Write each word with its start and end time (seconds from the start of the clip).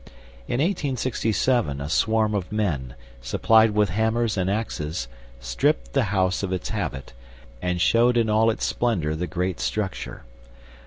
In 0.47 0.53
1867 0.59 1.79
a 1.79 1.87
swarm 1.87 2.33
of 2.33 2.51
men, 2.51 2.95
supplied 3.21 3.69
with 3.69 3.89
hammers 3.91 4.35
and 4.35 4.49
axes, 4.49 5.07
stripped 5.39 5.93
the 5.93 6.05
house 6.05 6.41
of 6.41 6.51
its 6.51 6.69
habit, 6.69 7.13
and 7.61 7.79
showed 7.79 8.17
in 8.17 8.27
all 8.27 8.49
its 8.49 8.65
splendor 8.65 9.15
the 9.15 9.27
great 9.27 9.59
structure. 9.59 10.23